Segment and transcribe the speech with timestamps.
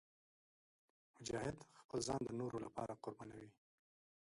[1.15, 3.51] مجاهد خپل ځان د نورو لپاره قربانوي.